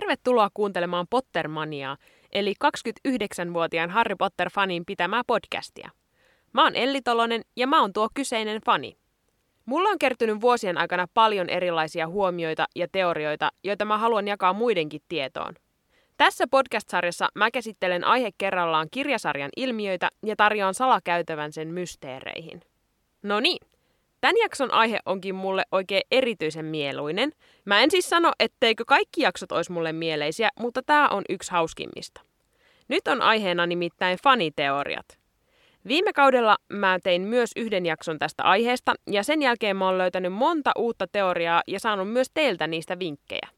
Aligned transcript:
Tervetuloa 0.00 0.50
kuuntelemaan 0.54 1.06
Pottermaniaa, 1.10 1.96
eli 2.32 2.54
29-vuotiaan 2.64 3.90
Harry 3.90 4.16
Potter-fanin 4.16 4.82
pitämää 4.86 5.22
podcastia. 5.26 5.90
Mä 6.52 6.64
oon 6.64 6.76
Elli 6.76 7.02
Tolonen 7.02 7.42
ja 7.56 7.66
mä 7.66 7.80
oon 7.80 7.92
tuo 7.92 8.08
kyseinen 8.14 8.60
fani. 8.66 8.96
Mulla 9.64 9.88
on 9.88 9.98
kertynyt 9.98 10.40
vuosien 10.40 10.78
aikana 10.78 11.06
paljon 11.14 11.48
erilaisia 11.48 12.08
huomioita 12.08 12.66
ja 12.76 12.88
teorioita, 12.92 13.48
joita 13.64 13.84
mä 13.84 13.98
haluan 13.98 14.28
jakaa 14.28 14.52
muidenkin 14.52 15.00
tietoon. 15.08 15.54
Tässä 16.16 16.44
podcast-sarjassa 16.50 17.28
mä 17.34 17.50
käsittelen 17.50 18.04
aihe 18.04 18.30
kerrallaan 18.38 18.88
kirjasarjan 18.90 19.50
ilmiöitä 19.56 20.08
ja 20.26 20.36
tarjoan 20.36 20.74
salakäytävän 20.74 21.52
sen 21.52 21.68
mysteereihin. 21.68 22.60
No 23.22 23.40
niin, 23.40 23.66
Tämän 24.20 24.36
jakson 24.42 24.72
aihe 24.74 24.98
onkin 25.06 25.34
mulle 25.34 25.62
oikein 25.72 26.02
erityisen 26.10 26.64
mieluinen. 26.64 27.32
Mä 27.64 27.80
en 27.80 27.90
siis 27.90 28.08
sano, 28.08 28.32
etteikö 28.40 28.84
kaikki 28.86 29.22
jaksot 29.22 29.52
olisi 29.52 29.72
mulle 29.72 29.92
mieleisiä, 29.92 30.48
mutta 30.60 30.82
tämä 30.82 31.08
on 31.08 31.22
yksi 31.28 31.50
hauskimmista. 31.50 32.20
Nyt 32.88 33.08
on 33.08 33.22
aiheena 33.22 33.66
nimittäin 33.66 34.18
faniteoriat. 34.22 35.06
Viime 35.88 36.12
kaudella 36.12 36.56
mä 36.72 36.98
tein 37.02 37.22
myös 37.22 37.50
yhden 37.56 37.86
jakson 37.86 38.18
tästä 38.18 38.42
aiheesta, 38.42 38.94
ja 39.10 39.22
sen 39.22 39.42
jälkeen 39.42 39.76
mä 39.76 39.86
oon 39.86 39.98
löytänyt 39.98 40.32
monta 40.32 40.70
uutta 40.78 41.06
teoriaa 41.12 41.62
ja 41.66 41.80
saanut 41.80 42.12
myös 42.12 42.30
teiltä 42.34 42.66
niistä 42.66 42.98
vinkkejä. 42.98 43.48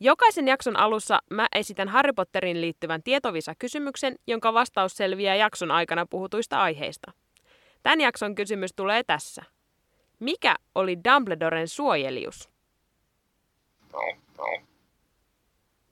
Jokaisen 0.00 0.48
jakson 0.48 0.76
alussa 0.76 1.18
mä 1.30 1.46
esitän 1.54 1.88
Harry 1.88 2.12
Potterin 2.12 2.60
liittyvän 2.60 3.02
tietovisa-kysymyksen, 3.02 4.14
jonka 4.26 4.54
vastaus 4.54 4.96
selviää 4.96 5.36
jakson 5.36 5.70
aikana 5.70 6.06
puhutuista 6.06 6.62
aiheista. 6.62 7.12
Tämän 7.82 8.00
jakson 8.00 8.34
kysymys 8.34 8.70
tulee 8.76 9.02
tässä. 9.04 9.42
Mikä 10.22 10.56
oli 10.74 10.96
Dumbledoren 11.04 11.68
suojelius? 11.68 12.50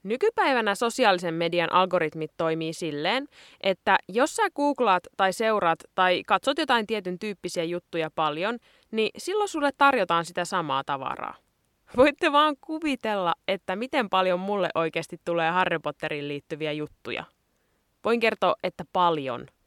Nykypäivänä 0.03 0.75
sosiaalisen 0.75 1.33
median 1.33 1.73
algoritmit 1.73 2.31
toimii 2.37 2.73
silleen, 2.73 3.27
että 3.61 3.97
jos 4.09 4.35
sä 4.35 4.43
googlaat 4.55 5.03
tai 5.17 5.33
seuraat 5.33 5.79
tai 5.95 6.23
katsot 6.27 6.57
jotain 6.57 6.87
tietyn 6.87 7.19
tyyppisiä 7.19 7.63
juttuja 7.63 8.09
paljon, 8.15 8.57
niin 8.91 9.09
silloin 9.17 9.49
sulle 9.49 9.69
tarjotaan 9.77 10.25
sitä 10.25 10.45
samaa 10.45 10.83
tavaraa. 10.85 11.35
Voitte 11.97 12.31
vaan 12.31 12.55
kuvitella, 12.61 13.33
että 13.47 13.75
miten 13.75 14.09
paljon 14.09 14.39
mulle 14.39 14.69
oikeasti 14.75 15.17
tulee 15.25 15.51
Harry 15.51 15.79
Potteriin 15.79 16.27
liittyviä 16.27 16.71
juttuja. 16.71 17.23
Voin 18.05 18.19
kertoa, 18.19 18.55
että 18.63 18.85
paljon– 18.93 19.47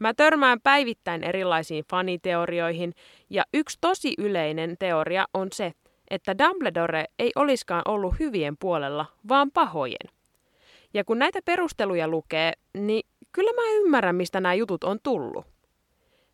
Mä 0.00 0.14
törmään 0.14 0.60
päivittäin 0.62 1.24
erilaisiin 1.24 1.84
faniteorioihin, 1.90 2.92
ja 3.30 3.44
yksi 3.54 3.78
tosi 3.80 4.14
yleinen 4.18 4.76
teoria 4.78 5.26
on 5.34 5.48
se, 5.52 5.72
että 6.10 6.38
Dumbledore 6.38 7.04
ei 7.18 7.32
olisikaan 7.36 7.82
ollut 7.84 8.14
hyvien 8.18 8.56
puolella, 8.60 9.06
vaan 9.28 9.50
pahojen. 9.50 10.10
Ja 10.94 11.04
kun 11.04 11.18
näitä 11.18 11.38
perusteluja 11.44 12.08
lukee, 12.08 12.52
niin 12.78 13.02
kyllä 13.32 13.52
mä 13.52 13.72
ymmärrän, 13.76 14.16
mistä 14.16 14.40
nämä 14.40 14.54
jutut 14.54 14.84
on 14.84 14.98
tullut. 15.02 15.46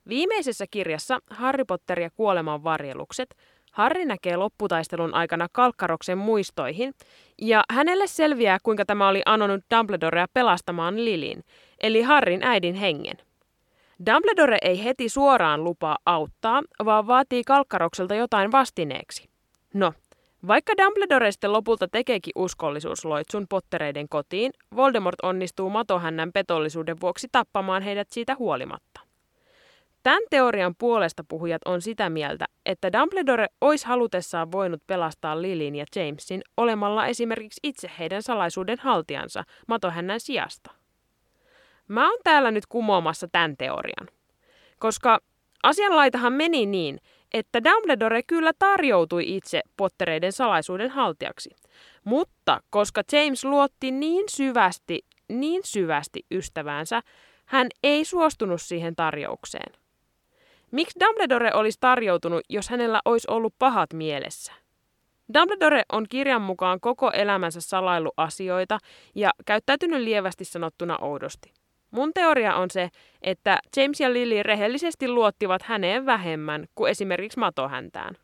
Viimeisessä 0.08 0.66
kirjassa 0.70 1.18
Harry 1.30 1.64
Potter 1.64 2.00
ja 2.00 2.10
kuoleman 2.10 2.64
varjelukset 2.64 3.36
Harry 3.72 4.05
näkee 4.05 4.36
lopputaistelun 4.36 5.14
aikana 5.14 5.48
Kalkkaroksen 5.52 6.18
muistoihin, 6.18 6.94
ja 7.42 7.62
hänelle 7.70 8.06
selviää, 8.06 8.58
kuinka 8.62 8.84
tämä 8.84 9.08
oli 9.08 9.22
anonut 9.27 9.60
Dumbledorea 9.77 10.27
pelastamaan 10.34 11.05
Lilin, 11.05 11.44
eli 11.83 12.02
Harrin 12.02 12.42
äidin 12.42 12.74
hengen. 12.74 13.16
Dumbledore 14.06 14.58
ei 14.62 14.84
heti 14.84 15.08
suoraan 15.08 15.64
lupaa 15.64 15.98
auttaa, 16.06 16.62
vaan 16.84 17.06
vaatii 17.06 17.44
Kalkkarokselta 17.44 18.14
jotain 18.14 18.52
vastineeksi. 18.52 19.28
No, 19.74 19.92
vaikka 20.46 20.72
Dumbledore 20.83 21.33
sitten 21.33 21.52
lopulta 21.52 21.89
tekeekin 21.89 22.33
uskollisuusloitsun 22.36 23.46
pottereiden 23.48 24.08
kotiin, 24.08 24.52
Voldemort 24.77 25.20
onnistuu 25.22 25.70
matohännän 25.70 26.33
petollisuuden 26.33 27.00
vuoksi 27.00 27.28
tappamaan 27.33 27.83
heidät 27.83 28.11
siitä 28.11 28.36
huolimatta. 28.39 29.00
Tämän 30.02 30.22
teorian 30.30 30.74
puolesta 30.78 31.24
puhujat 31.28 31.62
on 31.64 31.83
sitä 31.83 32.11
mieltä, 32.11 32.44
että 32.67 32.92
Dumbledore 32.92 33.46
olisi 33.61 33.86
halutessaan 33.86 34.52
voinut 34.52 34.83
pelastaa 34.86 35.42
Lilin 35.42 35.74
ja 35.77 35.84
Jamesin 35.96 36.42
olemalla 36.56 37.06
esimerkiksi 37.06 37.61
itse 37.62 37.90
heidän 37.98 38.22
salaisuuden 38.22 38.78
haltiansa 38.78 39.44
matohännän 39.68 40.20
sijasta. 40.20 40.81
Mä 41.88 42.10
oon 42.10 42.18
täällä 42.24 42.50
nyt 42.50 42.66
kumoamassa 42.66 43.28
tämän 43.32 43.56
teorian. 43.56 44.08
Koska 44.78 45.20
asianlaitahan 45.62 46.32
meni 46.32 46.66
niin, 46.66 47.00
että 47.34 47.64
Dumbledore 47.64 48.22
kyllä 48.22 48.52
tarjoutui 48.58 49.36
itse 49.36 49.60
pottereiden 49.76 50.32
salaisuuden 50.32 50.90
haltijaksi. 50.90 51.50
Mutta 52.04 52.60
koska 52.70 53.02
James 53.12 53.44
luotti 53.44 53.90
niin 53.90 54.24
syvästi, 54.30 55.00
niin 55.28 55.60
syvästi 55.64 56.20
ystäväänsä, 56.30 57.00
hän 57.46 57.68
ei 57.82 58.04
suostunut 58.04 58.62
siihen 58.62 58.96
tarjoukseen. 58.96 59.72
Miksi 60.70 61.00
Dumbledore 61.00 61.54
olisi 61.54 61.78
tarjoutunut, 61.80 62.40
jos 62.48 62.68
hänellä 62.68 63.00
olisi 63.04 63.28
ollut 63.30 63.54
pahat 63.58 63.92
mielessä? 63.92 64.52
Dumbledore 65.34 65.82
on 65.92 66.06
kirjan 66.08 66.42
mukaan 66.42 66.80
koko 66.80 67.10
elämänsä 67.10 67.60
salailu 67.60 68.10
asioita 68.16 68.78
ja 69.14 69.30
käyttäytynyt 69.46 70.00
lievästi 70.02 70.44
sanottuna 70.44 70.98
oudosti. 71.00 71.52
Mun 71.92 72.14
teoria 72.14 72.57
on 72.57 72.70
se, 72.70 72.91
että 73.23 73.58
James 73.77 74.01
ja 74.01 74.13
Lily 74.13 74.42
rehellisesti 74.42 75.08
luottivat 75.08 75.63
häneen 75.63 76.07
vähemmän 76.07 76.67
kuin 76.75 76.91
esimerkiksi 76.91 77.39
matohäntään. 77.39 78.14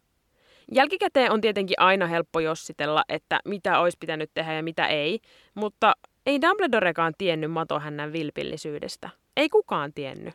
Jälkikäteen 0.73 1.33
on 1.33 1.41
tietenkin 1.41 1.81
aina 1.81 2.07
helppo 2.07 2.41
jossitella, 2.41 3.05
että 3.09 3.41
mitä 3.45 3.81
olisi 3.81 3.99
pitänyt 4.01 4.31
tehdä 4.35 4.55
ja 4.55 4.63
mitä 4.63 4.87
ei, 4.87 5.21
mutta 5.55 5.93
ei 6.27 6.41
Dumbledorekaan 6.41 7.15
tiennyt 7.19 7.51
matohännän 7.51 8.13
vilpillisyydestä. 8.13 9.11
Ei 9.37 9.49
kukaan 9.49 9.93
tiennyt. 9.93 10.35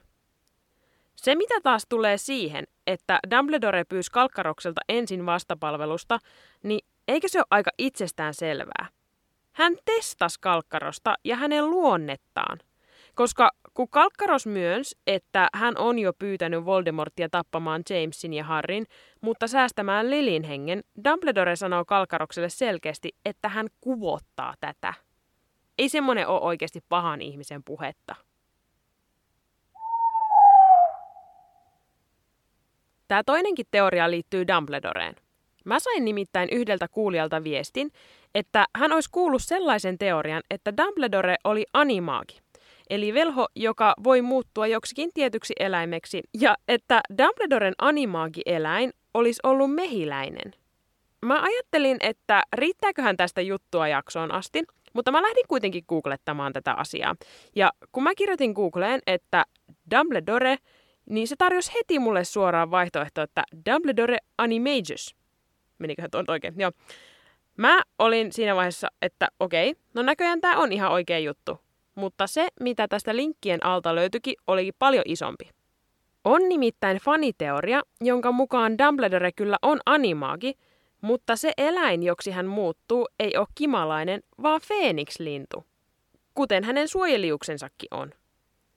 Se 1.16 1.36
mitä 1.36 1.56
taas 1.64 1.86
tulee 1.90 2.18
siihen, 2.18 2.64
että 2.88 3.20
Dumbledore 3.36 3.84
pyysi 3.84 4.12
Kalkkarokselta 4.12 4.82
ensin 4.90 5.26
vastapalvelusta, 5.26 6.20
niin 6.64 6.86
eikö 7.08 7.28
se 7.28 7.40
ole 7.40 7.46
aika 7.50 7.72
itsestään 7.78 8.34
selvää? 8.34 8.88
Hän 9.52 9.76
testasi 9.86 10.40
Kalkkarosta 10.40 11.16
ja 11.24 11.36
hänen 11.36 11.70
luonnettaan– 11.70 12.60
koska 13.16 13.52
kun 13.74 13.90
Kalkkaros 13.90 14.48
myönsi, 14.48 14.98
että 15.08 15.50
hän 15.54 15.78
on 15.78 16.00
jo 16.00 16.14
pyytänyt 16.14 16.66
Voldemortia 16.66 17.30
tappamaan 17.30 17.84
Jamesin 17.90 18.34
ja 18.34 18.44
Harryn, 18.44 18.86
mutta 19.22 19.48
säästämään 19.48 20.10
Lilin 20.10 20.44
hengen, 20.44 20.84
Dumbledore 21.04 21.56
sanoo 21.56 21.86
Kalkkarokselle 21.86 22.50
selkeästi, 22.50 23.10
että 23.26 23.50
hän 23.50 23.68
kuvottaa 23.82 24.54
tätä. 24.60 24.94
Ei 25.78 25.90
semmonen 25.90 26.28
ole 26.28 26.42
oikeasti 26.42 26.80
pahan 26.90 27.22
ihmisen 27.22 27.64
puhetta. 27.64 28.16
Tämä 33.08 33.24
toinenkin 33.26 33.66
teoria 33.72 34.12
liittyy 34.12 34.48
Dumbledoreen. 34.48 35.16
Mä 35.66 35.80
sain 35.80 36.06
nimittäin 36.06 36.50
yhdeltä 36.52 36.88
kuulijalta 36.88 37.44
viestin, 37.44 37.92
että 38.36 38.66
hän 38.78 38.92
olisi 38.92 39.10
kuullut 39.12 39.42
sellaisen 39.44 39.98
teorian, 39.98 40.42
että 40.50 40.78
Dumbledore 40.78 41.36
oli 41.44 41.66
animaagi 41.74 42.43
eli 42.90 43.14
velho, 43.14 43.48
joka 43.56 43.94
voi 44.04 44.22
muuttua 44.22 44.68
joksikin 44.68 45.10
tietyksi 45.14 45.54
eläimeksi, 45.60 46.22
ja 46.40 46.56
että 46.68 47.02
Dumbledoren 47.18 47.74
animaagi-eläin 47.78 48.94
olisi 49.14 49.40
ollut 49.44 49.74
mehiläinen. 49.74 50.54
Mä 51.26 51.42
ajattelin, 51.42 51.98
että 52.00 52.44
riittääköhän 52.54 53.18
tästä 53.18 53.42
juttua 53.42 53.88
jaksoon 53.88 54.32
asti, 54.32 54.64
mutta 54.94 55.12
mä 55.12 55.22
lähdin 55.22 55.48
kuitenkin 55.48 55.84
googlettamaan 55.90 56.54
tätä 56.54 56.74
asiaa. 56.74 57.16
Ja 57.56 57.72
kun 57.92 58.04
mä 58.04 58.16
kirjoitin 58.16 58.52
Googleen, 58.52 59.02
että 59.08 59.46
Dumbledore, 59.96 60.58
niin 61.10 61.28
se 61.28 61.36
tarjosi 61.38 61.74
heti 61.74 62.00
mulle 62.00 62.24
suoraan 62.24 62.72
vaihtoehto, 62.72 63.22
että 63.22 63.44
Dumbledore 63.72 64.18
Animagus. 64.38 65.16
Meniköhän 65.80 66.12
tuon 66.12 66.26
oikein? 66.28 66.54
Joo. 66.58 66.72
Mä 67.58 67.82
olin 68.00 68.32
siinä 68.32 68.56
vaiheessa, 68.56 68.88
että 69.02 69.28
okei, 69.40 69.76
no 69.94 70.02
näköjään 70.02 70.42
tämä 70.42 70.58
on 70.58 70.72
ihan 70.74 70.92
oikea 70.92 71.20
juttu 71.20 71.63
mutta 71.96 72.28
se, 72.28 72.48
mitä 72.60 72.88
tästä 72.88 73.16
linkkien 73.16 73.66
alta 73.66 73.96
löytyikin, 73.96 74.36
oli 74.48 74.72
paljon 74.80 75.04
isompi. 75.08 75.50
On 76.24 76.50
nimittäin 76.50 76.98
faniteoria, 76.98 77.82
jonka 78.02 78.32
mukaan 78.32 78.78
Dumbledore 78.78 79.32
kyllä 79.32 79.58
on 79.62 79.80
animaagi, 79.86 80.54
mutta 81.02 81.36
se 81.36 81.52
eläin, 81.58 82.04
joksi 82.04 82.32
hän 82.32 82.46
muuttuu, 82.46 83.08
ei 83.20 83.38
ole 83.38 83.48
kimalainen, 83.56 84.24
vaan 84.44 84.62
Phoenix-lintu, 84.68 85.66
kuten 86.34 86.64
hänen 86.64 86.88
suojeliuksensakin 86.88 87.88
on. 87.92 88.12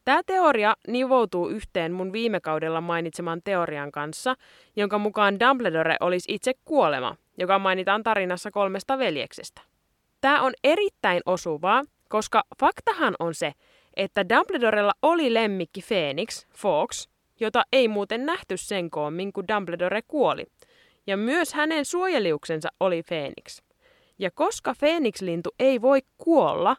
Tämä 0.04 0.22
teoria 0.26 0.76
nivoutuu 0.88 1.48
yhteen 1.48 1.92
mun 1.92 2.12
viime 2.12 2.40
kaudella 2.40 2.80
mainitseman 2.80 3.40
teorian 3.44 3.92
kanssa, 3.92 4.34
jonka 4.76 4.98
mukaan 4.98 5.40
Dumbledore 5.40 5.96
olisi 6.00 6.32
itse 6.34 6.52
kuolema, 6.64 7.16
joka 7.38 7.58
mainitaan 7.58 8.02
tarinassa 8.02 8.50
kolmesta 8.50 8.98
veljeksestä. 8.98 9.60
Tämä 10.20 10.42
on 10.42 10.52
erittäin 10.64 11.20
osuvaa, 11.26 11.82
koska 12.08 12.42
faktahan 12.60 13.14
on 13.18 13.34
se, 13.34 13.52
että 13.96 14.28
Dumbledorella 14.28 14.92
oli 15.02 15.34
lemmikki 15.34 15.80
Phoenix, 15.88 16.46
Fox, 16.56 17.08
jota 17.40 17.62
ei 17.72 17.88
muuten 17.88 18.26
nähty 18.26 18.56
sen 18.56 18.90
koommin, 18.90 19.32
kun 19.32 19.48
Dumbledore 19.48 20.02
kuoli. 20.02 20.46
Ja 21.06 21.16
myös 21.16 21.54
hänen 21.54 21.84
suojeliuksensa 21.84 22.68
oli 22.80 23.02
Phoenix. 23.02 23.62
Ja 24.18 24.30
koska 24.30 24.74
Phoenix-lintu 24.74 25.50
ei 25.58 25.82
voi 25.82 26.00
kuolla, 26.18 26.76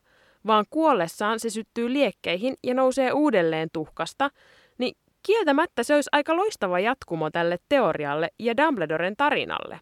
vaan 0.47 0.65
kuollessaan 0.69 1.39
se 1.39 1.50
syttyy 1.50 1.94
liekkeihin 1.94 2.56
ja 2.63 2.73
nousee 2.73 3.12
uudelleen 3.12 3.69
tuhkasta, 3.73 4.30
niin 4.77 4.95
kieltämättä 5.25 5.83
se 5.83 5.95
olisi 5.95 6.09
aika 6.12 6.35
loistava 6.35 6.80
jatkumo 6.80 7.30
tälle 7.30 7.57
teorialle 7.69 8.30
ja 8.39 8.57
Dumbledoren 8.57 9.15
tarinalle. 9.18 9.80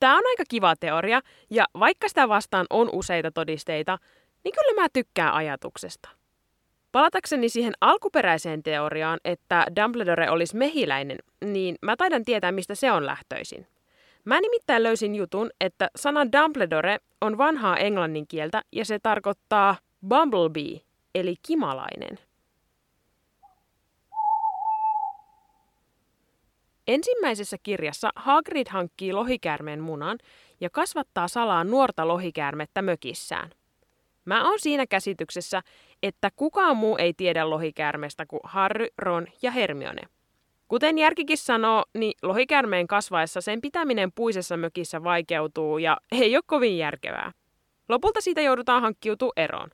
Tämä 0.00 0.18
on 0.18 0.22
aika 0.26 0.44
kiva 0.48 0.74
teoria, 0.80 1.20
ja 1.50 1.64
vaikka 1.80 2.08
sitä 2.08 2.28
vastaan 2.28 2.66
on 2.70 2.90
useita 2.92 3.30
todisteita, 3.30 3.98
niin 4.44 4.54
kyllä 4.54 4.82
mä 4.82 4.88
tykkään 4.92 5.34
ajatuksesta. 5.34 6.08
Palatakseni 6.92 7.48
siihen 7.48 7.72
alkuperäiseen 7.80 8.62
teoriaan, 8.62 9.18
että 9.24 9.66
Dumbledore 9.80 10.30
olisi 10.30 10.56
mehiläinen, 10.56 11.18
niin 11.44 11.76
mä 11.82 11.96
taidan 11.96 12.24
tietää, 12.24 12.52
mistä 12.52 12.74
se 12.74 12.92
on 12.92 13.06
lähtöisin. 13.06 13.66
Mä 14.24 14.40
nimittäin 14.40 14.82
löysin 14.82 15.14
jutun, 15.14 15.50
että 15.60 15.90
sana 15.96 16.32
Dumbledore 16.32 16.98
on 17.20 17.38
vanhaa 17.38 17.76
englannin 17.76 18.26
kieltä 18.26 18.62
ja 18.72 18.84
se 18.84 18.98
tarkoittaa 18.98 19.76
bumblebee, 20.08 20.80
eli 21.14 21.34
kimalainen. 21.46 22.18
Ensimmäisessä 26.86 27.56
kirjassa 27.62 28.10
Hagrid 28.16 28.66
hankkii 28.70 29.12
lohikäärmeen 29.12 29.80
munan 29.80 30.18
ja 30.60 30.70
kasvattaa 30.70 31.28
salaa 31.28 31.64
nuorta 31.64 32.08
lohikäärmettä 32.08 32.82
mökissään. 32.82 33.50
Mä 34.24 34.48
oon 34.48 34.58
siinä 34.58 34.86
käsityksessä, 34.86 35.62
että 36.02 36.30
kukaan 36.36 36.76
muu 36.76 36.96
ei 36.96 37.14
tiedä 37.14 37.50
lohikäärmeestä 37.50 38.26
kuin 38.26 38.40
Harry, 38.44 38.86
Ron 38.98 39.26
ja 39.42 39.50
Hermione. 39.50 40.02
Kuten 40.68 40.98
järkikin 40.98 41.38
sanoo, 41.38 41.84
niin 41.94 42.12
lohikäärmeen 42.22 42.86
kasvaessa 42.86 43.40
sen 43.40 43.60
pitäminen 43.60 44.12
puisessa 44.12 44.56
mökissä 44.56 45.04
vaikeutuu 45.04 45.78
ja 45.78 45.96
ei 46.12 46.36
ole 46.36 46.42
kovin 46.46 46.78
järkevää. 46.78 47.32
Lopulta 47.88 48.20
siitä 48.20 48.40
joudutaan 48.40 48.82
hankkiutua 48.82 49.32
eroon. 49.36 49.70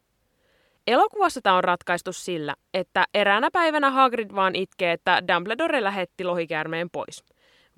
Elokuvassa 0.86 1.40
tämä 1.42 1.56
on 1.56 1.64
ratkaistu 1.64 2.12
sillä, 2.12 2.54
että 2.74 3.04
eräänä 3.14 3.50
päivänä 3.50 3.90
Hagrid 3.90 4.34
vaan 4.34 4.54
itkee, 4.54 4.92
että 4.92 5.22
Dumbledore 5.34 5.84
lähetti 5.84 6.24
lohikäärmeen 6.24 6.90
pois. 6.90 7.24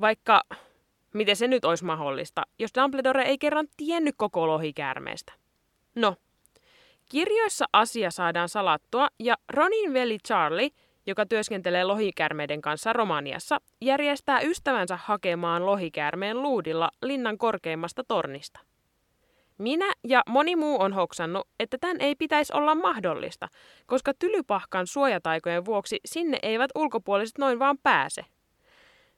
Vaikka, 0.01 0.43
miten 1.15 1.37
se 1.37 1.49
nyt 1.49 1.65
olisi 1.65 1.85
mahdollista, 1.85 2.43
jos 2.59 2.71
Dumbledore 2.81 3.23
ei 3.23 3.39
kerran 3.39 3.67
tiennyt 3.77 4.15
koko 4.19 4.47
lohikäärmeestä. 4.47 5.33
No, 5.95 6.17
kirjoissa 7.09 7.65
asia 7.73 8.11
saadaan 8.11 8.49
salattua 8.49 9.09
ja 9.21 9.35
Ronin 9.49 9.95
veli 9.95 10.19
Charlie, 10.27 10.71
joka 11.07 11.27
työskentelee 11.27 11.85
lohikäärmeiden 11.85 12.63
kanssa 12.63 12.93
Romaniassa, 12.93 13.59
järjestää 13.81 14.41
ystävänsä 14.41 14.99
hakemaan 15.03 15.67
lohikäärmeen 15.67 16.43
luudilla 16.43 16.91
linnan 17.03 17.39
korkeimmasta 17.39 18.05
tornista. 18.09 18.61
Minä 19.59 19.93
ja 20.05 20.23
moni 20.29 20.57
muu 20.57 20.83
on 20.83 20.93
hoksannut, 20.93 21.49
että 21.61 21.79
tämän 21.81 22.01
ei 22.01 22.15
pitäisi 22.15 22.53
olla 22.57 22.75
mahdollista, 22.75 23.49
koska 23.87 24.13
tylypahkan 24.19 24.87
suojataikojen 24.87 25.65
vuoksi 25.65 26.01
sinne 26.05 26.39
eivät 26.43 26.71
ulkopuoliset 26.75 27.39
noin 27.39 27.59
vaan 27.59 27.79
pääse. 27.83 28.25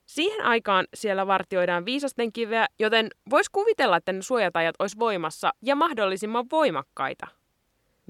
Siihen 0.06 0.44
aikaan 0.44 0.86
siellä 0.94 1.26
vartioidaan 1.26 1.84
viisasten 1.84 2.32
kiveä, 2.32 2.66
joten 2.78 3.08
vois 3.30 3.50
kuvitella, 3.50 3.96
että 3.96 4.12
ne 4.12 4.22
suojatajat 4.22 4.74
olisi 4.78 4.98
voimassa 4.98 5.50
ja 5.62 5.76
mahdollisimman 5.76 6.46
voimakkaita. 6.50 7.39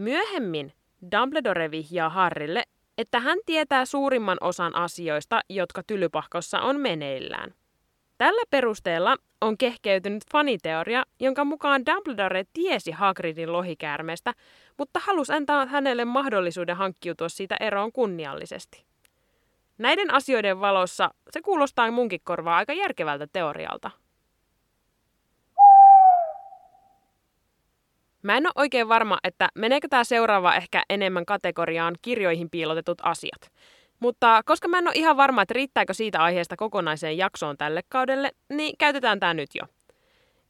Myöhemmin 0.01 0.73
Dumbledore 1.13 1.71
vihjaa 1.71 2.09
Harrille, 2.09 2.63
että 2.99 3.21
hän 3.21 3.39
tietää 3.47 3.85
suurimman 3.85 4.37
osan 4.41 4.77
asioista, 4.77 5.41
jotka 5.49 5.83
tylypahkossa 5.87 6.61
on 6.61 6.81
meneillään. 6.81 7.55
Tällä 8.19 8.43
perusteella 8.51 9.17
on 9.41 9.59
kehkeytynyt 9.59 10.23
faniteoria, 10.33 11.03
jonka 11.21 11.45
mukaan 11.45 11.87
Dumbledore 11.87 12.45
tiesi 12.53 12.91
Hagridin 12.91 13.53
lohikäärmeestä, 13.53 14.35
mutta 14.79 15.01
halusi 15.03 15.33
antaa 15.33 15.67
hänelle 15.67 16.05
mahdollisuuden 16.05 16.77
hankkiutua 16.77 17.29
siitä 17.29 17.57
eroon 17.61 17.93
kunniallisesti. 17.93 18.85
Näiden 19.79 20.15
asioiden 20.15 20.61
valossa 20.61 21.11
se 21.31 21.43
kuulostaa 21.43 21.91
munkin 21.91 22.21
korvaa 22.25 22.57
aika 22.57 22.73
järkevältä 22.73 23.27
teorialta. 23.33 23.91
Mä 28.23 28.37
en 28.37 28.47
ole 28.47 28.53
oikein 28.55 28.89
varma, 28.89 29.19
että 29.25 29.49
meneekö 29.55 29.89
tämä 29.89 30.05
seuraava 30.05 30.55
ehkä 30.55 30.83
enemmän 30.91 31.27
kategoriaan 31.27 31.95
kirjoihin 32.03 32.51
piilotetut 32.51 32.99
asiat. 33.03 33.53
Mutta 34.01 34.41
koska 34.45 34.69
mä 34.69 34.79
en 34.79 34.89
ole 34.89 34.95
ihan 34.95 35.17
varma, 35.17 35.43
että 35.43 35.55
riittääkö 35.55 35.95
siitä 35.95 36.23
aiheesta 36.23 36.57
kokonaiseen 36.57 37.19
jaksoon 37.19 37.57
tälle 37.57 37.81
kaudelle, 37.89 38.31
niin 38.49 38.75
käytetään 38.79 39.21
tämä 39.21 39.35
nyt 39.35 39.51
jo. 39.55 39.63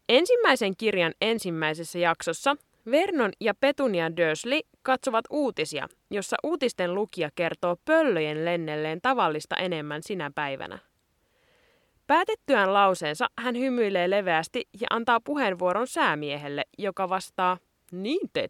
Ensimmäisen 0.09 0.77
kirjan 0.77 1.15
ensimmäisessä 1.21 1.99
jaksossa 1.99 2.57
Vernon 2.91 3.33
ja 3.41 3.55
Petunia 3.55 4.17
Dursley 4.17 4.61
katsovat 4.83 5.25
uutisia, 5.31 5.89
jossa 6.11 6.37
uutisten 6.43 6.95
lukija 6.95 7.31
kertoo 7.35 7.77
pöllöjen 7.85 8.45
lennelleen 8.45 9.01
tavallista 9.01 9.57
enemmän 9.57 10.03
sinä 10.03 10.31
päivänä. 10.35 10.79
Päätettyään 12.11 12.75
lauseensa 12.75 13.27
hän 13.39 13.59
hymyilee 13.59 14.11
leveästi 14.11 14.69
ja 14.81 14.87
antaa 14.91 15.21
puheenvuoron 15.21 15.87
säämiehelle, 15.87 16.65
joka 16.79 17.09
vastaa, 17.09 17.59
niin 17.93 18.31
Ted. 18.33 18.49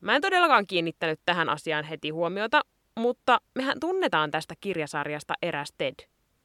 Mä 0.00 0.16
en 0.16 0.22
todellakaan 0.22 0.66
kiinnittänyt 0.66 1.20
tähän 1.26 1.48
asiaan 1.48 1.84
heti 1.84 2.10
huomiota, 2.10 2.60
mutta 2.96 3.38
mehän 3.54 3.80
tunnetaan 3.80 4.30
tästä 4.30 4.54
kirjasarjasta 4.60 5.34
eräs 5.42 5.72
Ted. 5.78 5.94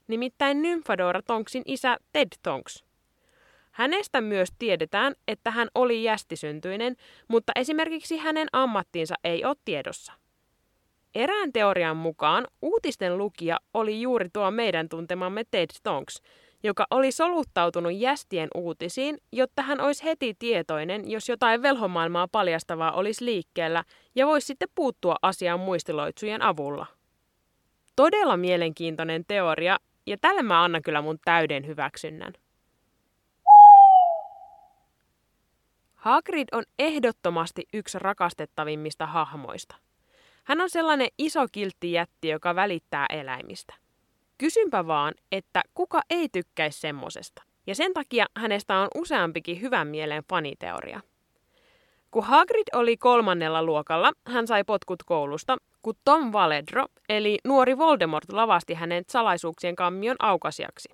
Nimittäin 0.08 0.62
Nymphadora 0.62 1.22
Tonksin 1.22 1.64
isä 1.66 1.98
Ted 2.14 2.30
Tonks. 2.44 2.84
Hänestä 3.72 4.22
myös 4.22 4.50
tiedetään, 4.60 5.14
että 5.28 5.52
hän 5.52 5.68
oli 5.76 6.04
jästisyntyinen, 6.04 6.96
mutta 7.28 7.52
esimerkiksi 7.56 8.18
hänen 8.18 8.48
ammattiinsa 8.54 9.16
ei 9.24 9.46
ole 9.46 9.56
tiedossa. 9.66 10.14
Erään 11.16 11.54
teorian 11.54 11.98
mukaan 11.98 12.48
uutisten 12.62 13.18
lukija 13.18 13.60
oli 13.74 14.02
juuri 14.02 14.30
tuo 14.34 14.52
meidän 14.52 14.90
tuntemamme 14.90 15.44
Ted 15.52 15.70
Tonks, 15.84 16.22
joka 16.64 16.88
oli 16.92 17.12
soluttautunut 17.12 17.94
jästien 17.96 18.50
uutisiin, 18.56 19.18
jotta 19.32 19.62
hän 19.62 19.82
olisi 19.82 20.04
heti 20.04 20.34
tietoinen, 20.40 21.12
jos 21.12 21.30
jotain 21.30 21.62
velhomaailmaa 21.62 22.28
paljastavaa 22.28 22.92
olisi 22.92 23.26
liikkeellä 23.26 23.84
ja 24.16 24.28
voisi 24.28 24.48
sitten 24.48 24.70
puuttua 24.76 25.16
asiaan 25.22 25.60
muistiloitsujen 25.60 26.42
avulla. 26.42 26.86
Todella 27.96 28.38
mielenkiintoinen 28.38 29.26
teoria, 29.28 29.78
ja 30.06 30.18
tälle 30.22 30.42
mä 30.42 30.64
annan 30.64 30.82
kyllä 30.82 31.02
mun 31.02 31.20
täyden 31.26 31.68
hyväksynnän. 31.68 32.34
Hagrid 35.96 36.48
on 36.52 36.64
ehdottomasti 36.80 37.68
yksi 37.74 38.00
rakastettavimmista 38.00 39.06
hahmoista. 39.06 39.76
Hän 40.46 40.62
on 40.62 40.70
sellainen 40.70 41.08
iso 41.18 41.46
kiltti 41.52 41.92
jätti, 41.92 42.28
joka 42.28 42.56
välittää 42.56 43.06
eläimistä. 43.10 43.74
Kysynpä 44.38 44.88
vaan, 44.88 45.14
että 45.32 45.62
kuka 45.74 46.02
ei 46.10 46.30
tykkäisi 46.30 46.80
semmosesta. 46.80 47.44
Ja 47.68 47.76
sen 47.76 47.94
takia 47.94 48.26
hänestä 48.38 48.78
on 48.78 48.88
useampikin 48.96 49.62
hyvän 49.62 49.88
mieleen 49.88 50.24
faniteoria. 50.30 51.02
Kun 52.12 52.24
Hagrid 52.24 52.68
oli 52.74 52.98
kolmannella 52.98 53.64
luokalla, 53.64 54.12
hän 54.28 54.48
sai 54.48 54.64
potkut 54.64 55.04
koulusta, 55.04 55.58
kun 55.82 55.94
Tom 56.04 56.32
Valedro, 56.32 56.86
eli 57.10 57.38
nuori 57.44 57.78
Voldemort, 57.78 58.32
lavasti 58.32 58.74
hänen 58.74 59.04
salaisuuksien 59.10 59.76
kammion 59.76 60.16
aukasiaksi. 60.20 60.90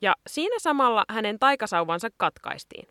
Ja 0.00 0.16
siinä 0.26 0.58
samalla 0.58 1.04
hänen 1.08 1.38
taikasauvansa 1.38 2.08
katkaistiin. 2.16 2.88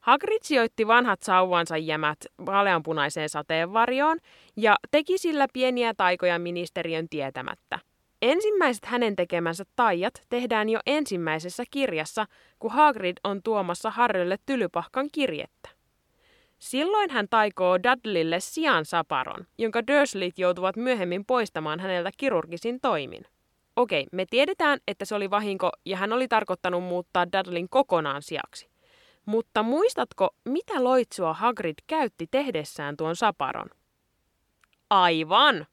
Hagrid 0.00 0.38
sijoitti 0.42 0.86
vanhat 0.86 1.22
sauvansa 1.22 1.76
jämät 1.76 2.18
vaaleanpunaiseen 2.46 3.28
sateenvarjoon 3.28 4.18
ja 4.56 4.76
teki 4.90 5.18
sillä 5.18 5.46
pieniä 5.52 5.94
taikoja 5.94 6.38
ministeriön 6.38 7.08
tietämättä. 7.08 7.78
Ensimmäiset 8.22 8.84
hänen 8.84 9.16
tekemänsä 9.16 9.64
taijat 9.76 10.14
tehdään 10.28 10.68
jo 10.68 10.80
ensimmäisessä 10.86 11.64
kirjassa, 11.70 12.26
kun 12.58 12.70
Hagrid 12.70 13.16
on 13.24 13.42
tuomassa 13.42 13.90
Harrylle 13.90 14.36
tylypahkan 14.46 15.08
kirjettä. 15.12 15.68
Silloin 16.58 17.10
hän 17.10 17.26
taikoo 17.30 17.78
Dudleylle 17.82 18.40
sian 18.40 18.84
saparon, 18.84 19.46
jonka 19.58 19.86
Dursleyt 19.86 20.38
joutuvat 20.38 20.76
myöhemmin 20.76 21.24
poistamaan 21.24 21.80
häneltä 21.80 22.10
kirurgisin 22.16 22.80
toimin. 22.80 23.24
Okei, 23.76 24.06
me 24.12 24.26
tiedetään, 24.30 24.78
että 24.88 25.04
se 25.04 25.14
oli 25.14 25.30
vahinko 25.30 25.70
ja 25.84 25.96
hän 25.96 26.12
oli 26.12 26.28
tarkoittanut 26.28 26.84
muuttaa 26.84 27.26
Dudleyn 27.32 27.68
kokonaan 27.68 28.22
siaksi. 28.22 28.69
Mutta 29.30 29.62
muistatko, 29.62 30.28
mitä 30.44 30.84
loitsua 30.84 31.34
Hagrid 31.34 31.74
käytti 31.86 32.26
tehdessään 32.30 32.96
tuon 32.96 33.16
saparon? 33.16 33.70
Aivan! 34.90 35.66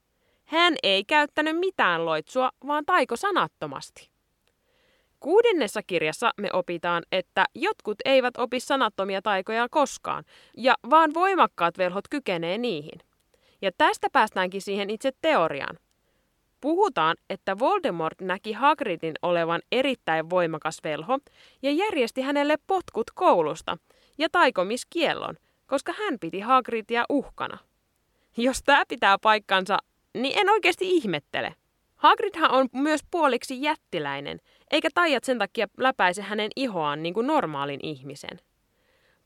Hän 0.46 0.76
ei 0.84 1.06
käyttänyt 1.06 1.60
mitään 1.60 2.06
loitsua, 2.06 2.52
vaan 2.68 2.86
taiko 2.86 3.16
sanattomasti. 3.16 4.10
Kuudennessa 5.20 5.84
kirjassa 5.88 6.32
me 6.42 6.50
opitaan, 6.54 7.04
että 7.12 7.46
jotkut 7.56 7.98
eivät 8.06 8.38
opi 8.38 8.60
sanattomia 8.60 9.22
taikoja 9.22 9.68
koskaan, 9.70 10.24
ja 10.58 10.76
vaan 10.90 11.14
voimakkaat 11.14 11.78
velhot 11.78 12.08
kykenee 12.10 12.58
niihin. 12.58 13.00
Ja 13.62 13.72
tästä 13.78 14.08
päästäänkin 14.14 14.62
siihen 14.62 14.90
itse 14.90 15.12
teoriaan. 15.22 15.80
Puhutaan, 16.62 17.16
että 17.30 17.60
Voldemort 17.60 18.22
näki 18.22 18.54
Hagridin 18.54 19.14
olevan 19.22 19.62
erittäin 19.72 20.30
voimakas 20.30 20.80
velho 20.84 21.20
ja 21.62 21.72
järjesti 21.72 22.22
hänelle 22.22 22.56
potkut 22.68 23.12
koulusta, 23.16 23.78
ja 24.18 24.28
taikomiskiellon, 24.32 25.36
koska 25.68 25.94
hän 25.94 26.20
piti 26.20 26.40
Hagridia 26.40 27.06
uhkana. 27.10 27.58
Jos 28.38 28.64
tämä 28.64 28.84
pitää 28.88 29.18
paikkansa, 29.22 29.78
niin 30.14 30.40
en 30.40 30.50
oikeasti 30.50 30.90
ihmettele. 30.90 31.56
Hagridhan 31.96 32.52
on 32.52 32.68
myös 32.74 33.02
puoliksi 33.12 33.62
jättiläinen, 33.62 34.40
eikä 34.72 34.90
taijat 34.94 35.24
sen 35.24 35.40
takia 35.40 35.68
läpäise 35.78 36.22
hänen 36.22 36.52
ihoaan 36.56 37.04
niin 37.04 37.14
kuin 37.14 37.28
normaalin 37.28 37.80
ihmisen. 37.84 38.40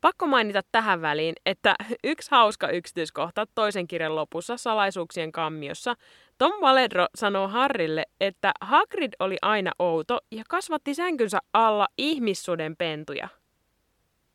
Pakko 0.01 0.27
mainita 0.27 0.61
tähän 0.71 1.01
väliin, 1.01 1.35
että 1.45 1.75
yksi 2.03 2.31
hauska 2.31 2.69
yksityiskohta 2.69 3.45
toisen 3.55 3.87
kirjan 3.87 4.15
lopussa 4.15 4.57
salaisuuksien 4.57 5.31
kammiossa 5.31 5.95
Tom 6.37 6.53
Valedro 6.61 7.07
sanoo 7.15 7.47
Harrille, 7.47 8.05
että 8.19 8.51
Hagrid 8.61 9.13
oli 9.19 9.37
aina 9.41 9.71
outo 9.79 10.19
ja 10.31 10.43
kasvatti 10.49 10.93
sänkynsä 10.93 11.39
alla 11.53 11.87
ihmissuden 11.97 12.75
pentuja. 12.77 13.27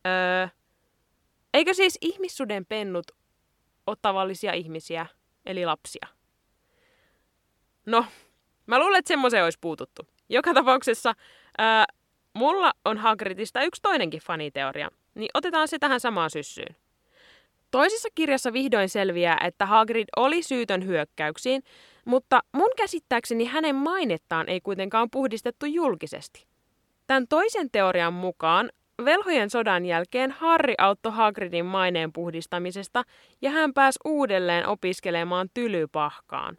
Öö, 0.07 0.47
eikö 1.53 1.73
siis 1.73 1.97
ihmissuden 2.01 2.65
pennut 2.65 3.11
ole 3.87 3.97
tavallisia 4.01 4.53
ihmisiä, 4.53 5.05
eli 5.45 5.65
lapsia? 5.65 6.07
No, 7.85 8.05
mä 8.65 8.79
luulen, 8.79 8.99
että 8.99 9.07
semmoiseen 9.07 9.43
olisi 9.43 9.59
puututtu. 9.61 10.07
Joka 10.29 10.53
tapauksessa 10.53 11.13
ää, 11.57 11.85
mulla 12.33 12.71
on 12.85 12.97
Hagridista 12.97 13.63
yksi 13.63 13.81
toinenkin 13.81 14.21
faniteoria, 14.21 14.89
niin 15.17 15.29
otetaan 15.33 15.67
se 15.67 15.79
tähän 15.79 15.99
samaan 15.99 16.29
syssyyn. 16.29 16.75
Toisessa 17.71 18.09
kirjassa 18.15 18.53
vihdoin 18.53 18.89
selviää, 18.89 19.37
että 19.43 19.65
Hagrid 19.65 20.07
oli 20.17 20.43
syytön 20.43 20.85
hyökkäyksiin, 20.85 21.63
mutta 22.05 22.41
mun 22.53 22.71
käsittääkseni 22.77 23.45
hänen 23.45 23.75
mainettaan 23.75 24.49
ei 24.49 24.61
kuitenkaan 24.61 25.09
puhdistettu 25.11 25.65
julkisesti. 25.65 26.45
Tämän 27.07 27.27
toisen 27.27 27.71
teorian 27.71 28.13
mukaan 28.13 28.69
velhojen 29.05 29.49
sodan 29.49 29.85
jälkeen 29.85 30.31
Harry 30.31 30.73
auttoi 30.77 31.11
Hagridin 31.11 31.65
maineen 31.65 32.13
puhdistamisesta 32.13 33.03
ja 33.41 33.49
hän 33.49 33.73
pääsi 33.73 33.99
uudelleen 34.05 34.67
opiskelemaan 34.67 35.49
tylypahkaan. 35.53 36.57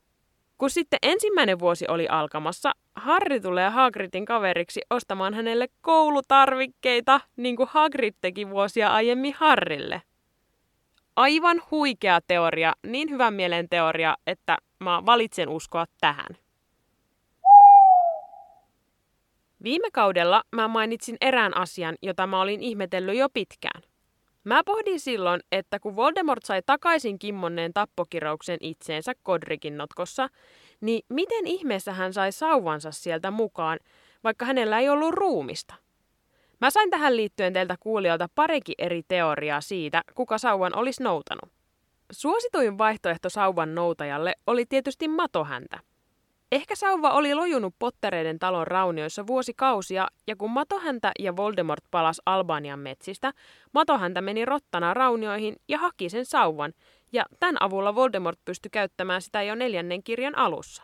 Kun 0.58 0.70
sitten 0.70 0.98
ensimmäinen 1.02 1.58
vuosi 1.58 1.84
oli 1.88 2.08
alkamassa, 2.08 2.72
Harry 2.98 3.40
tulee 3.40 3.70
Hagridin 3.70 4.24
kaveriksi 4.24 4.80
ostamaan 4.90 5.34
hänelle 5.34 5.68
koulutarvikkeita, 5.80 7.20
niin 7.36 7.56
kuin 7.56 7.68
Hagrid 7.72 8.14
teki 8.20 8.50
vuosia 8.50 8.92
aiemmin 8.92 9.34
Harrille. 9.38 10.02
Aivan 11.16 11.62
huikea 11.70 12.20
teoria, 12.26 12.72
niin 12.86 13.10
hyvän 13.10 13.34
mielen 13.34 13.68
teoria, 13.68 14.16
että 14.26 14.56
mä 14.78 15.02
valitsen 15.06 15.48
uskoa 15.48 15.84
tähän. 16.00 16.36
Viime 19.64 19.90
kaudella 19.92 20.42
mä 20.52 20.68
mainitsin 20.68 21.16
erään 21.20 21.56
asian, 21.56 21.94
jota 22.02 22.26
mä 22.26 22.40
olin 22.40 22.62
ihmetellyt 22.62 23.16
jo 23.16 23.28
pitkään. 23.28 23.82
Mä 24.44 24.64
pohdin 24.64 25.00
silloin, 25.00 25.40
että 25.52 25.78
kun 25.78 25.96
Voldemort 25.96 26.44
sai 26.44 26.62
takaisin 26.66 27.18
kimmonneen 27.18 27.72
tappokirouksen 27.72 28.58
itseensä 28.60 29.12
Kodrikin 29.22 29.76
notkossa, 29.76 30.28
niin 30.80 31.02
miten 31.08 31.46
ihmeessä 31.46 31.92
hän 31.92 32.12
sai 32.12 32.32
sauvansa 32.32 32.90
sieltä 32.90 33.30
mukaan, 33.30 33.78
vaikka 34.24 34.44
hänellä 34.44 34.78
ei 34.78 34.88
ollut 34.88 35.14
ruumista? 35.14 35.74
Mä 36.60 36.70
sain 36.70 36.90
tähän 36.90 37.16
liittyen 37.16 37.52
teiltä 37.52 37.76
kuulijoilta 37.80 38.28
parikin 38.34 38.74
eri 38.78 39.02
teoriaa 39.08 39.60
siitä, 39.60 40.02
kuka 40.14 40.38
sauvan 40.38 40.76
olisi 40.76 41.02
noutanut. 41.02 41.52
Suosituin 42.12 42.78
vaihtoehto 42.78 43.28
sauvan 43.28 43.74
noutajalle 43.74 44.34
oli 44.46 44.66
tietysti 44.66 45.08
matohäntä. 45.08 45.80
Ehkä 46.52 46.74
sauva 46.74 47.10
oli 47.10 47.34
lojunut 47.34 47.74
pottereiden 47.78 48.38
talon 48.38 48.66
raunioissa 48.66 49.26
vuosikausia, 49.26 50.08
ja 50.26 50.36
kun 50.36 50.50
Matohäntä 50.50 51.12
ja 51.18 51.36
Voldemort 51.36 51.84
palas 51.90 52.22
Albanian 52.26 52.78
metsistä, 52.78 53.32
Matohäntä 53.72 54.20
meni 54.20 54.44
rottana 54.44 54.94
raunioihin 54.94 55.56
ja 55.68 55.78
haki 55.78 56.08
sen 56.08 56.24
sauvan, 56.24 56.72
ja 57.12 57.24
tämän 57.40 57.62
avulla 57.62 57.94
Voldemort 57.94 58.38
pystyi 58.44 58.70
käyttämään 58.70 59.22
sitä 59.22 59.42
jo 59.42 59.54
neljännen 59.54 60.02
kirjan 60.02 60.38
alussa. 60.38 60.82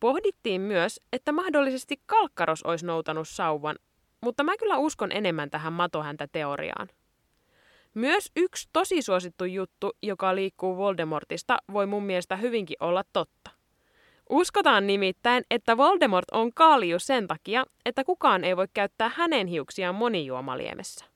Pohdittiin 0.00 0.60
myös, 0.60 1.00
että 1.12 1.32
mahdollisesti 1.32 1.96
Kalkkaros 2.06 2.62
olisi 2.62 2.86
noutanut 2.86 3.28
sauvan, 3.28 3.76
mutta 4.20 4.44
mä 4.44 4.56
kyllä 4.56 4.78
uskon 4.78 5.12
enemmän 5.12 5.50
tähän 5.50 5.72
Matohäntä-teoriaan. 5.72 6.88
Myös 7.94 8.30
yksi 8.36 8.68
tosi 8.72 9.02
suosittu 9.02 9.44
juttu, 9.44 9.90
joka 10.02 10.34
liikkuu 10.34 10.76
Voldemortista, 10.76 11.56
voi 11.72 11.86
mun 11.86 12.04
mielestä 12.04 12.36
hyvinkin 12.36 12.76
olla 12.80 13.04
totta. 13.12 13.50
Uskotaan 14.30 14.86
nimittäin, 14.86 15.44
että 15.50 15.76
Voldemort 15.76 16.30
on 16.32 16.50
kaaliju 16.54 16.98
sen 16.98 17.26
takia, 17.26 17.64
että 17.84 18.04
kukaan 18.04 18.44
ei 18.44 18.56
voi 18.56 18.66
käyttää 18.74 19.10
hänen 19.16 19.46
hiuksiaan 19.46 19.94
monijuomaliemessä. 19.94 21.13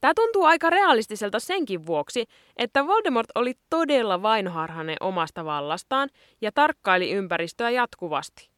Tämä 0.00 0.14
tuntuu 0.14 0.44
aika 0.44 0.70
realistiselta 0.70 1.40
senkin 1.40 1.86
vuoksi, 1.86 2.24
että 2.56 2.86
Voldemort 2.86 3.28
oli 3.34 3.54
todella 3.70 4.22
vainoharhainen 4.22 4.96
omasta 5.00 5.44
vallastaan 5.44 6.08
ja 6.40 6.52
tarkkaili 6.52 7.10
ympäristöä 7.10 7.70
jatkuvasti. 7.70 8.50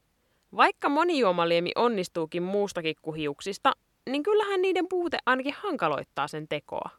Vaikka 0.57 0.89
monijuomaliemi 0.89 1.73
onnistuukin 1.75 2.43
muustakin 2.43 2.95
kuin 3.03 3.17
hiuksista, 3.17 3.73
niin 4.11 4.23
kyllähän 4.23 4.63
niiden 4.63 4.89
puute 4.89 5.19
ainakin 5.27 5.55
hankaloittaa 5.59 6.29
sen 6.29 6.49
tekoa. 6.49 6.91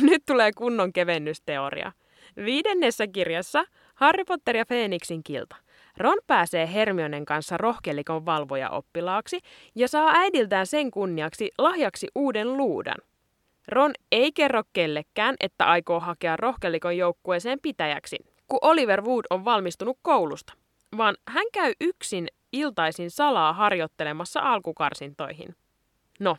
Nyt 0.00 0.22
tulee 0.26 0.52
kunnon 0.52 0.92
kevennysteoria. 0.92 1.92
Viidennessä 2.36 3.06
kirjassa 3.06 3.64
Harry 3.94 4.24
Potter 4.24 4.56
ja 4.56 4.64
Feeniksin 4.64 5.22
kilta. 5.22 5.56
Ron 5.98 6.18
pääsee 6.26 6.72
Hermionen 6.74 7.24
kanssa 7.24 7.56
rohkelikon 7.56 8.26
valvoja 8.26 8.70
oppilaaksi 8.70 9.40
ja 9.74 9.88
saa 9.88 10.10
äidiltään 10.14 10.66
sen 10.66 10.90
kunniaksi 10.90 11.50
lahjaksi 11.58 12.08
uuden 12.14 12.56
luudan. 12.56 12.96
Ron 13.68 13.92
ei 14.12 14.32
kerro 14.32 14.62
kellekään, 14.72 15.34
että 15.40 15.64
aikoo 15.64 16.00
hakea 16.00 16.36
rohkelikon 16.36 16.96
joukkueeseen 16.96 17.58
pitäjäksi, 17.62 18.16
kun 18.48 18.58
Oliver 18.62 19.02
Wood 19.02 19.24
on 19.30 19.44
valmistunut 19.44 19.98
koulusta, 20.02 20.52
vaan 20.96 21.16
hän 21.28 21.46
käy 21.52 21.72
yksin 21.80 22.28
iltaisin 22.52 23.10
salaa 23.10 23.52
harjoittelemassa 23.52 24.40
alkukarsintoihin. 24.40 25.56
No, 26.20 26.36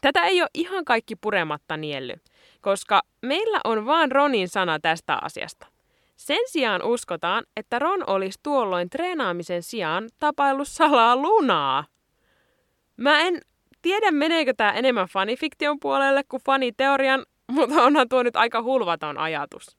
tätä 0.00 0.24
ei 0.24 0.42
ole 0.42 0.50
ihan 0.54 0.84
kaikki 0.84 1.16
purematta 1.16 1.76
nielly, 1.76 2.14
koska 2.60 3.02
meillä 3.22 3.60
on 3.64 3.86
vaan 3.86 4.12
Ronin 4.12 4.48
sana 4.48 4.80
tästä 4.80 5.18
asiasta. 5.22 5.73
Sen 6.16 6.40
sijaan 6.46 6.82
uskotaan, 6.82 7.44
että 7.56 7.78
Ron 7.78 8.10
olisi 8.10 8.38
tuolloin 8.42 8.90
treenaamisen 8.90 9.62
sijaan 9.62 10.08
tapaillut 10.18 10.68
salaa 10.68 11.16
lunaa. 11.16 11.84
Mä 12.96 13.20
en 13.20 13.40
tiedä, 13.82 14.10
meneekö 14.10 14.54
tämä 14.56 14.72
enemmän 14.72 15.08
fanifiktion 15.08 15.80
puolelle 15.80 16.24
kuin 16.28 16.42
faniteorian, 16.46 17.24
mutta 17.52 17.82
onhan 17.82 18.08
tuo 18.08 18.22
nyt 18.22 18.36
aika 18.36 18.62
hulvaton 18.62 19.18
ajatus. 19.18 19.76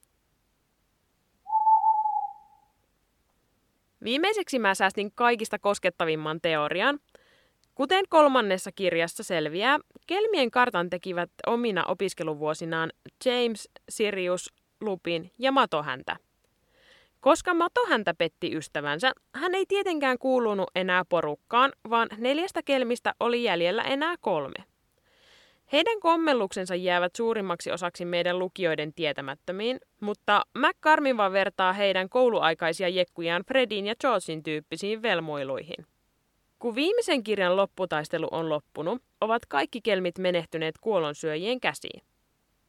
Viimeiseksi 4.04 4.58
mä 4.58 4.74
säästin 4.74 5.12
kaikista 5.14 5.58
koskettavimman 5.58 6.40
teorian. 6.40 6.98
Kuten 7.74 8.04
kolmannessa 8.08 8.72
kirjassa 8.72 9.22
selviää, 9.22 9.78
kelmien 10.06 10.50
kartan 10.50 10.90
tekivät 10.90 11.30
omina 11.46 11.84
opiskeluvuosinaan 11.84 12.92
James, 13.24 13.68
Sirius, 13.88 14.52
Lupin 14.80 15.32
ja 15.38 15.52
Matohäntä. 15.52 16.16
Koska 17.26 17.54
Mato 17.54 17.86
häntä 17.86 18.14
petti 18.14 18.56
ystävänsä, 18.56 19.12
hän 19.34 19.54
ei 19.54 19.66
tietenkään 19.68 20.18
kuulunut 20.18 20.70
enää 20.74 21.04
porukkaan, 21.08 21.72
vaan 21.90 22.08
neljästä 22.18 22.62
kelmistä 22.62 23.14
oli 23.20 23.42
jäljellä 23.42 23.82
enää 23.82 24.14
kolme. 24.20 24.64
Heidän 25.72 26.00
kommelluksensa 26.00 26.74
jäävät 26.74 27.16
suurimmaksi 27.16 27.70
osaksi 27.70 28.04
meidän 28.04 28.38
lukijoiden 28.38 28.92
tietämättömiin, 28.94 29.80
mutta 30.00 30.42
McCarmiva 30.58 31.32
vertaa 31.32 31.72
heidän 31.72 32.08
kouluaikaisia 32.08 32.88
jekkujaan 32.88 33.42
Fredin 33.48 33.86
ja 33.86 33.94
Georgein 34.00 34.42
tyyppisiin 34.42 35.02
velmoiluihin. 35.02 35.86
Kun 36.58 36.74
viimeisen 36.74 37.22
kirjan 37.22 37.56
lopputaistelu 37.56 38.28
on 38.30 38.48
loppunut, 38.48 39.02
ovat 39.20 39.46
kaikki 39.46 39.80
kelmit 39.80 40.18
menehtyneet 40.18 40.74
kuolonsyöjien 40.80 41.60
käsiin. 41.60 42.02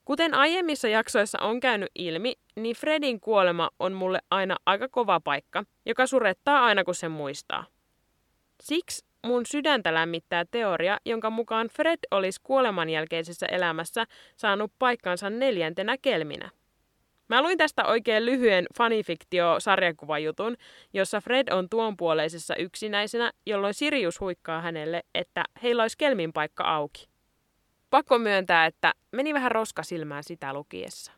Kuten 0.08 0.34
aiemmissa 0.34 0.88
jaksoissa 0.88 1.38
on 1.42 1.60
käynyt 1.60 1.90
ilmi, 1.96 2.34
niin 2.56 2.76
Fredin 2.76 3.20
kuolema 3.20 3.70
on 3.80 3.94
mulle 3.94 4.20
aina 4.32 4.56
aika 4.66 4.88
kova 4.90 5.20
paikka, 5.20 5.64
joka 5.86 6.08
surettaa 6.08 6.66
aina 6.66 6.84
kun 6.84 6.96
se 6.96 7.10
muistaa. 7.10 7.66
Siksi 8.64 9.06
mun 9.26 9.46
sydäntä 9.46 9.94
lämmittää 9.94 10.46
teoria, 10.52 10.98
jonka 11.06 11.30
mukaan 11.30 11.68
Fred 11.68 12.00
olisi 12.12 12.40
kuoleman 12.44 12.90
jälkeisessä 12.90 13.46
elämässä 13.46 14.06
saanut 14.36 14.72
paikkansa 14.80 15.30
neljäntenä 15.30 15.98
kelminä. 16.02 16.50
Mä 17.28 17.42
luin 17.42 17.58
tästä 17.58 17.86
oikein 17.86 18.26
lyhyen 18.26 18.66
fanifiktio-sarjakuvajutun, 18.78 20.58
jossa 20.94 21.22
Fred 21.22 21.48
on 21.52 21.70
tuonpuoleisessa 21.70 22.56
yksinäisenä, 22.56 23.32
jolloin 23.46 23.74
Sirius 23.74 24.20
huikkaa 24.20 24.62
hänelle, 24.62 25.04
että 25.16 25.44
heillä 25.64 25.82
olisi 25.82 25.98
kelmin 25.98 26.34
paikka 26.34 26.64
auki. 26.64 27.17
Pakko 27.90 28.20
myöntää, 28.20 28.66
että 28.66 28.94
meni 29.12 29.34
vähän 29.34 29.52
roska 29.52 29.84
silmään 29.84 30.24
sitä 30.24 30.54
lukiessa. 30.54 31.12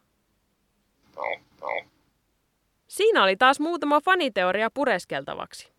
Siinä 2.87 3.23
oli 3.23 3.35
taas 3.35 3.59
muutama 3.59 4.01
faniteoria 4.01 4.69
pureskeltavaksi. 4.73 5.71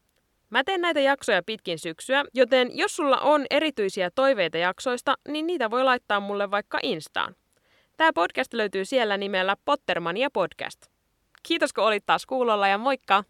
Mä 0.50 0.64
teen 0.64 0.80
näitä 0.80 1.00
jaksoja 1.00 1.42
pitkin 1.42 1.78
syksyä, 1.78 2.24
joten 2.34 2.70
jos 2.78 2.96
sulla 2.96 3.18
on 3.18 3.46
erityisiä 3.50 4.10
toiveita 4.14 4.58
jaksoista, 4.58 5.14
niin 5.28 5.46
niitä 5.46 5.70
voi 5.70 5.84
laittaa 5.84 6.20
mulle 6.20 6.50
vaikka 6.50 6.78
Instaan. 6.82 7.36
Tämä 7.96 8.12
podcast 8.12 8.54
löytyy 8.54 8.84
siellä 8.84 9.16
nimellä 9.16 9.56
Pottermania 9.64 10.28
Podcast. 10.32 10.86
Kiitos 11.42 11.72
kun 11.72 11.84
olit 11.84 12.06
taas 12.06 12.26
kuulolla 12.26 12.68
ja 12.68 12.78
moikka! 12.78 13.24